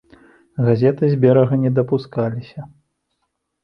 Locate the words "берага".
1.27-1.61